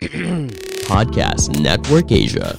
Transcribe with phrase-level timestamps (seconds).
[0.88, 2.56] Podcast Network Asia.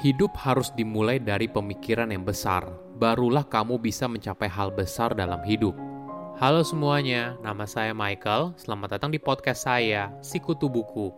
[0.00, 2.64] Hidup harus dimulai dari pemikiran yang besar,
[2.96, 5.76] barulah kamu bisa mencapai hal besar dalam hidup.
[6.40, 8.56] Halo semuanya, nama saya Michael.
[8.56, 11.12] Selamat datang di podcast saya, Sikutu Buku.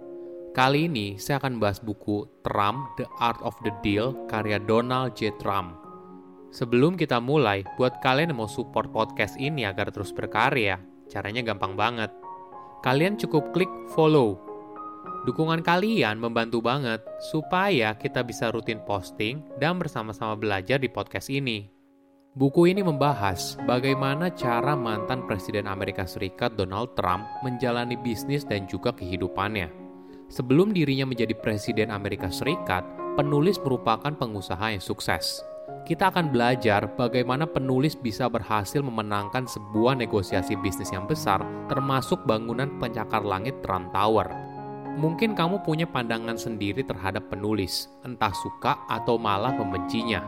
[0.50, 5.30] Kali ini saya akan bahas buku Trump, The Art of the Deal, karya Donald J.
[5.38, 5.87] Trump.
[6.48, 10.80] Sebelum kita mulai, buat kalian yang mau support podcast ini agar terus berkarya,
[11.12, 12.08] caranya gampang banget.
[12.80, 14.40] Kalian cukup klik follow.
[15.28, 21.68] Dukungan kalian membantu banget supaya kita bisa rutin posting dan bersama-sama belajar di podcast ini.
[22.32, 28.94] Buku ini membahas bagaimana cara mantan Presiden Amerika Serikat Donald Trump menjalani bisnis dan juga
[28.96, 29.68] kehidupannya.
[30.32, 32.86] Sebelum dirinya menjadi Presiden Amerika Serikat,
[33.20, 35.42] penulis merupakan pengusaha yang sukses
[35.88, 41.40] kita akan belajar bagaimana penulis bisa berhasil memenangkan sebuah negosiasi bisnis yang besar,
[41.72, 44.28] termasuk bangunan pencakar langit Trump Tower.
[45.00, 50.20] Mungkin kamu punya pandangan sendiri terhadap penulis, entah suka atau malah membencinya.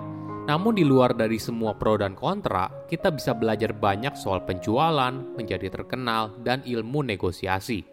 [0.48, 5.68] Namun di luar dari semua pro dan kontra, kita bisa belajar banyak soal penjualan, menjadi
[5.68, 7.84] terkenal, dan ilmu negosiasi.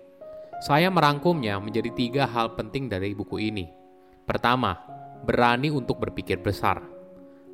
[0.64, 3.68] Saya merangkumnya menjadi tiga hal penting dari buku ini.
[4.24, 4.80] Pertama,
[5.28, 6.97] berani untuk berpikir besar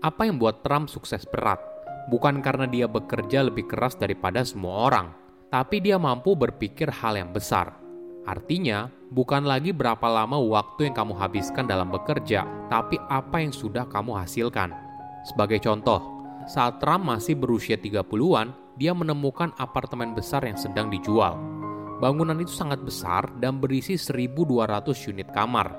[0.03, 1.63] apa yang buat Trump sukses berat?
[2.11, 5.15] Bukan karena dia bekerja lebih keras daripada semua orang,
[5.47, 7.79] tapi dia mampu berpikir hal yang besar.
[8.27, 13.87] Artinya, bukan lagi berapa lama waktu yang kamu habiskan dalam bekerja, tapi apa yang sudah
[13.87, 14.75] kamu hasilkan.
[15.23, 16.03] Sebagai contoh,
[16.51, 21.39] saat Trump masih berusia 30-an, dia menemukan apartemen besar yang sedang dijual.
[22.03, 24.35] Bangunan itu sangat besar dan berisi 1.200
[25.15, 25.71] unit kamar.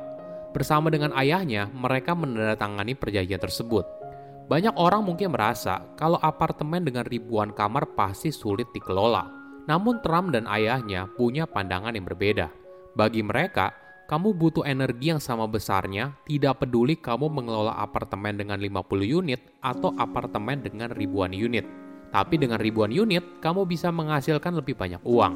[0.57, 4.04] Bersama dengan ayahnya, mereka menandatangani perjanjian tersebut.
[4.45, 9.25] Banyak orang mungkin merasa kalau apartemen dengan ribuan kamar pasti sulit dikelola.
[9.65, 12.53] Namun Trump dan ayahnya punya pandangan yang berbeda.
[12.93, 13.73] Bagi mereka,
[14.05, 19.97] kamu butuh energi yang sama besarnya, tidak peduli kamu mengelola apartemen dengan 50 unit atau
[19.97, 21.65] apartemen dengan ribuan unit.
[22.13, 25.35] Tapi dengan ribuan unit, kamu bisa menghasilkan lebih banyak uang.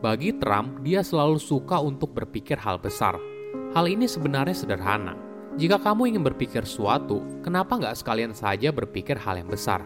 [0.00, 3.20] Bagi Trump, dia selalu suka untuk berpikir hal besar.
[3.76, 5.12] Hal ini sebenarnya sederhana,
[5.52, 9.84] jika kamu ingin berpikir sesuatu, kenapa nggak sekalian saja berpikir hal yang besar?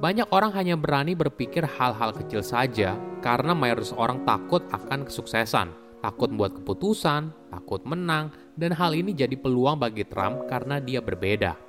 [0.00, 5.68] Banyak orang hanya berani berpikir hal-hal kecil saja karena mayoritas orang takut akan kesuksesan,
[6.00, 11.60] takut membuat keputusan, takut menang, dan hal ini jadi peluang bagi Trump karena dia berbeda.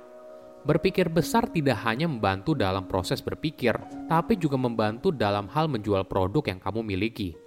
[0.64, 3.76] Berpikir besar tidak hanya membantu dalam proses berpikir,
[4.08, 7.43] tapi juga membantu dalam hal menjual produk yang kamu miliki.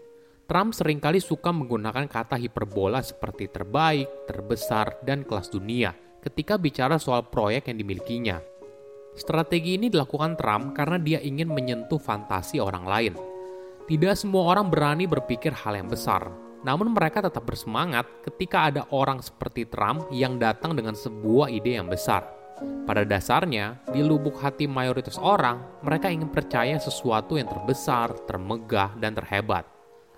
[0.47, 5.91] Trump sering kali suka menggunakan kata hiperbola seperti terbaik, terbesar, dan kelas dunia
[6.23, 8.39] ketika bicara soal proyek yang dimilikinya.
[9.11, 13.13] Strategi ini dilakukan Trump karena dia ingin menyentuh fantasi orang lain.
[13.91, 16.31] Tidak semua orang berani berpikir hal yang besar,
[16.63, 21.91] namun mereka tetap bersemangat ketika ada orang seperti Trump yang datang dengan sebuah ide yang
[21.91, 22.23] besar.
[22.87, 29.11] Pada dasarnya, di lubuk hati mayoritas orang, mereka ingin percaya sesuatu yang terbesar, termegah, dan
[29.11, 29.76] terhebat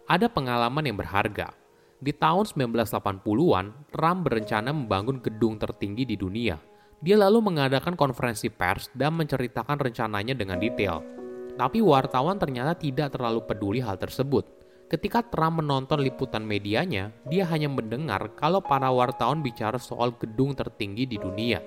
[0.09, 1.53] ada pengalaman yang berharga.
[2.02, 6.58] Di tahun 1980-an, Trump berencana membangun gedung tertinggi di dunia.
[7.00, 11.06] Dia lalu mengadakan konferensi pers dan menceritakan rencananya dengan detail.
[11.53, 14.48] Tapi wartawan ternyata tidak terlalu peduli hal tersebut.
[14.90, 21.06] Ketika Trump menonton liputan medianya, dia hanya mendengar kalau para wartawan bicara soal gedung tertinggi
[21.06, 21.62] di dunia.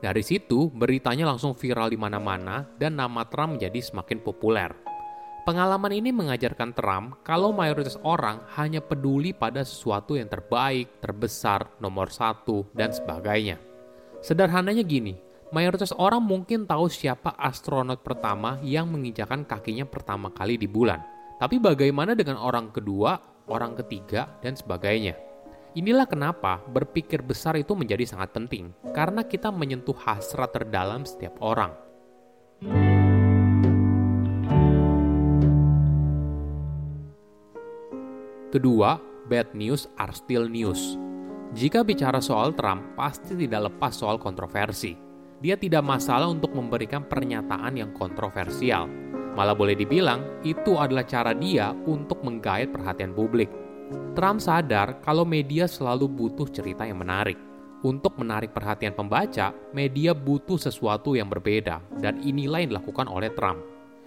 [0.00, 4.85] Dari situ, beritanya langsung viral di mana-mana dan nama Trump menjadi semakin populer.
[5.46, 12.10] Pengalaman ini mengajarkan Trump kalau mayoritas orang hanya peduli pada sesuatu yang terbaik, terbesar, nomor
[12.10, 13.54] satu, dan sebagainya.
[14.18, 15.14] Sederhananya gini,
[15.54, 20.98] mayoritas orang mungkin tahu siapa astronot pertama yang menginjakan kakinya pertama kali di bulan.
[21.38, 23.14] Tapi bagaimana dengan orang kedua,
[23.46, 25.14] orang ketiga, dan sebagainya?
[25.78, 31.70] Inilah kenapa berpikir besar itu menjadi sangat penting, karena kita menyentuh hasrat terdalam setiap orang.
[38.56, 38.96] Kedua,
[39.28, 40.96] bad news are still news.
[41.52, 44.96] Jika bicara soal Trump, pasti tidak lepas soal kontroversi.
[45.44, 48.88] Dia tidak masalah untuk memberikan pernyataan yang kontroversial.
[49.36, 53.52] Malah boleh dibilang, itu adalah cara dia untuk menggait perhatian publik.
[54.16, 57.36] Trump sadar kalau media selalu butuh cerita yang menarik.
[57.84, 63.60] Untuk menarik perhatian pembaca, media butuh sesuatu yang berbeda, dan inilah yang dilakukan oleh Trump.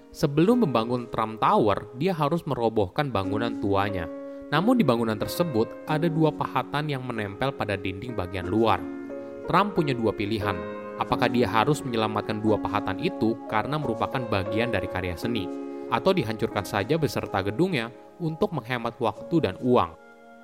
[0.09, 4.09] Sebelum membangun Trump Tower, dia harus merobohkan bangunan tuanya,
[4.49, 8.81] namun di bangunan tersebut ada dua pahatan yang menempel pada dinding bagian luar.
[9.45, 10.57] Trump punya dua pilihan,
[10.99, 15.47] Apakah dia harus menyelamatkan dua pahatan itu karena merupakan bagian dari karya seni,
[15.87, 17.87] atau dihancurkan saja beserta gedungnya
[18.19, 19.95] untuk menghemat waktu dan uang?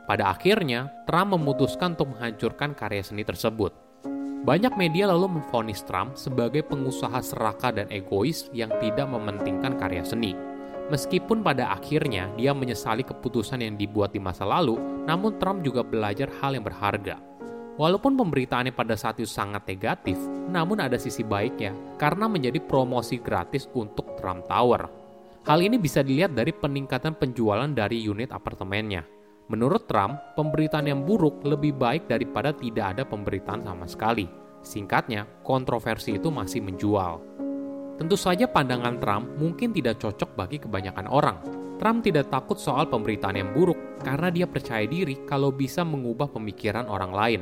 [0.08, 3.76] Pada akhirnya, Trump memutuskan untuk menghancurkan karya seni tersebut.
[4.48, 10.55] Banyak media lalu memfonis Trump sebagai pengusaha serakah dan egois yang tidak mementingkan karya seni.
[10.86, 14.78] Meskipun pada akhirnya dia menyesali keputusan yang dibuat di masa lalu,
[15.10, 17.18] namun Trump juga belajar hal yang berharga.
[17.76, 20.16] Walaupun pemberitaannya pada saat itu sangat negatif,
[20.48, 24.88] namun ada sisi baiknya karena menjadi promosi gratis untuk Trump Tower.
[25.44, 29.04] Hal ini bisa dilihat dari peningkatan penjualan dari unit apartemennya.
[29.52, 34.26] Menurut Trump, pemberitaan yang buruk lebih baik daripada tidak ada pemberitaan sama sekali.
[34.66, 37.22] Singkatnya, kontroversi itu masih menjual.
[37.96, 41.40] Tentu saja pandangan Trump mungkin tidak cocok bagi kebanyakan orang.
[41.80, 46.88] Trump tidak takut soal pemberitaan yang buruk karena dia percaya diri kalau bisa mengubah pemikiran
[46.92, 47.42] orang lain.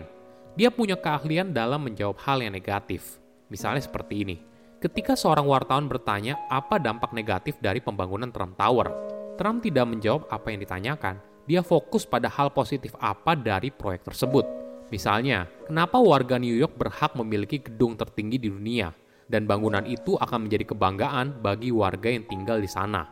[0.54, 3.18] Dia punya keahlian dalam menjawab hal yang negatif.
[3.50, 4.38] Misalnya seperti ini.
[4.78, 8.94] Ketika seorang wartawan bertanya apa dampak negatif dari pembangunan Trump Tower,
[9.42, 11.18] Trump tidak menjawab apa yang ditanyakan.
[11.50, 14.46] Dia fokus pada hal positif apa dari proyek tersebut.
[14.94, 18.94] Misalnya, kenapa warga New York berhak memiliki gedung tertinggi di dunia?
[19.28, 23.08] Dan bangunan itu akan menjadi kebanggaan bagi warga yang tinggal di sana.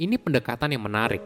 [0.00, 1.20] Ini pendekatan yang menarik.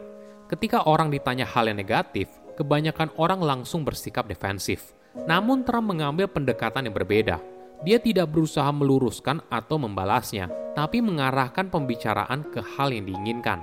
[0.47, 4.95] Ketika orang ditanya hal yang negatif, kebanyakan orang langsung bersikap defensif.
[5.27, 7.39] Namun Trump mengambil pendekatan yang berbeda.
[7.85, 13.61] Dia tidak berusaha meluruskan atau membalasnya, tapi mengarahkan pembicaraan ke hal yang diinginkan.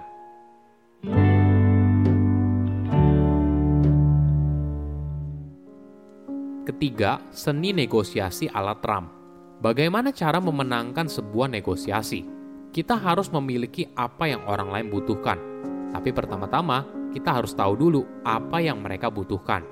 [6.65, 9.24] Ketiga, seni negosiasi ala Trump.
[9.65, 12.21] Bagaimana cara memenangkan sebuah negosiasi?
[12.69, 15.41] Kita harus memiliki apa yang orang lain butuhkan.
[15.89, 16.85] Tapi pertama-tama,
[17.17, 19.65] kita harus tahu dulu apa yang mereka butuhkan.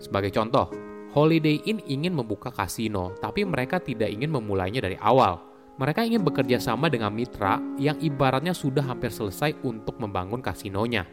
[0.00, 0.72] Sebagai contoh,
[1.12, 5.44] Holiday Inn ingin membuka kasino, tapi mereka tidak ingin memulainya dari awal.
[5.76, 11.04] Mereka ingin bekerja sama dengan mitra yang ibaratnya sudah hampir selesai untuk membangun kasinonya.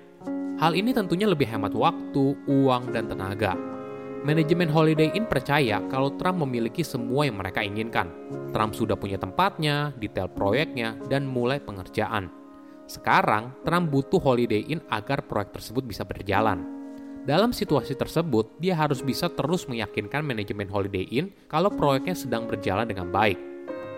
[0.55, 3.70] Hal ini tentunya lebih hemat waktu, uang, dan tenaga.
[4.21, 8.05] Manajemen Holiday Inn percaya kalau Trump memiliki semua yang mereka inginkan.
[8.53, 12.29] Trump sudah punya tempatnya, detail proyeknya, dan mulai pengerjaan.
[12.85, 16.61] Sekarang, Trump butuh Holiday Inn agar proyek tersebut bisa berjalan.
[17.25, 22.85] Dalam situasi tersebut, dia harus bisa terus meyakinkan manajemen Holiday Inn kalau proyeknya sedang berjalan
[22.85, 23.41] dengan baik.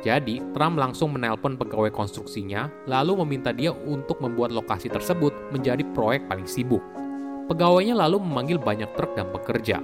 [0.08, 6.32] Jadi, Trump langsung menelpon pegawai konstruksinya, lalu meminta dia untuk membuat lokasi tersebut menjadi proyek
[6.32, 6.84] paling sibuk.
[7.52, 9.84] Pegawainya lalu memanggil banyak truk dan pekerja,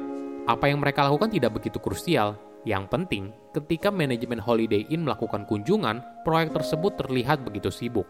[0.50, 2.34] apa yang mereka lakukan tidak begitu krusial.
[2.66, 3.24] Yang penting,
[3.54, 8.10] ketika manajemen Holiday Inn melakukan kunjungan, proyek tersebut terlihat begitu sibuk.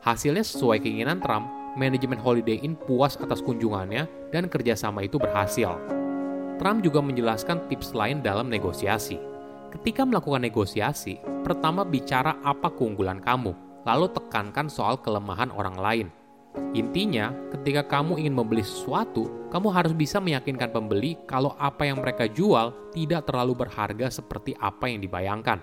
[0.00, 5.76] Hasilnya sesuai keinginan Trump, manajemen Holiday Inn puas atas kunjungannya dan kerjasama itu berhasil.
[6.62, 9.18] Trump juga menjelaskan tips lain dalam negosiasi.
[9.74, 13.52] Ketika melakukan negosiasi, pertama bicara apa keunggulan kamu,
[13.84, 16.08] lalu tekankan soal kelemahan orang lain.
[16.74, 22.26] Intinya, ketika kamu ingin membeli sesuatu, kamu harus bisa meyakinkan pembeli kalau apa yang mereka
[22.26, 25.62] jual tidak terlalu berharga seperti apa yang dibayangkan.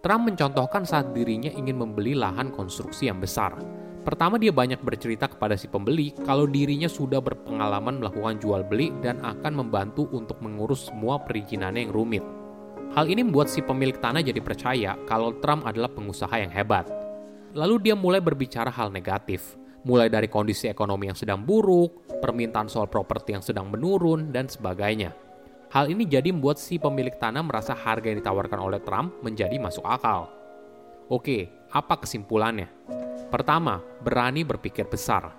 [0.00, 3.54] Trump mencontohkan saat dirinya ingin membeli lahan konstruksi yang besar.
[4.00, 9.20] Pertama dia banyak bercerita kepada si pembeli kalau dirinya sudah berpengalaman melakukan jual beli dan
[9.20, 12.24] akan membantu untuk mengurus semua perizinannya yang rumit.
[12.96, 16.88] Hal ini membuat si pemilik tanah jadi percaya kalau Trump adalah pengusaha yang hebat.
[17.52, 22.88] Lalu dia mulai berbicara hal negatif mulai dari kondisi ekonomi yang sedang buruk, permintaan soal
[22.92, 25.16] properti yang sedang menurun, dan sebagainya.
[25.70, 29.86] Hal ini jadi membuat si pemilik tanah merasa harga yang ditawarkan oleh Trump menjadi masuk
[29.86, 30.26] akal.
[31.06, 32.66] Oke, apa kesimpulannya?
[33.30, 35.30] Pertama, berani berpikir besar.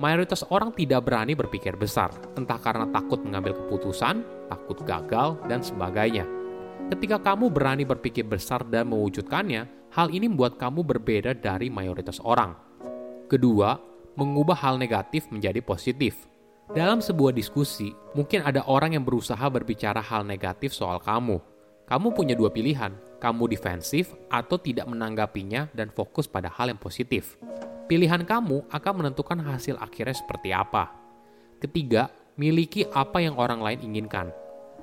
[0.00, 6.26] Mayoritas orang tidak berani berpikir besar, entah karena takut mengambil keputusan, takut gagal, dan sebagainya.
[6.90, 12.69] Ketika kamu berani berpikir besar dan mewujudkannya, hal ini membuat kamu berbeda dari mayoritas orang
[13.30, 13.78] Kedua,
[14.18, 16.26] mengubah hal negatif menjadi positif.
[16.74, 21.38] Dalam sebuah diskusi, mungkin ada orang yang berusaha berbicara hal negatif soal kamu.
[21.86, 22.90] Kamu punya dua pilihan,
[23.22, 27.38] kamu defensif atau tidak menanggapinya dan fokus pada hal yang positif.
[27.86, 30.90] Pilihan kamu akan menentukan hasil akhirnya seperti apa.
[31.62, 34.34] Ketiga, miliki apa yang orang lain inginkan.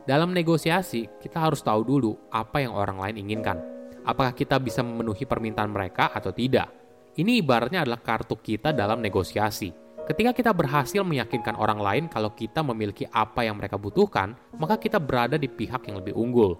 [0.07, 3.59] Dalam negosiasi, kita harus tahu dulu apa yang orang lain inginkan.
[4.07, 6.76] Apakah kita bisa memenuhi permintaan mereka atau tidak?
[7.17, 9.74] Ini ibaratnya adalah kartu kita dalam negosiasi.
[10.05, 15.01] Ketika kita berhasil meyakinkan orang lain kalau kita memiliki apa yang mereka butuhkan, maka kita
[15.01, 16.55] berada di pihak yang lebih unggul.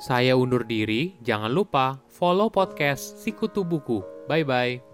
[0.00, 4.02] Saya undur diri, jangan lupa follow podcast Sikutu Buku.
[4.26, 4.93] Bye-bye.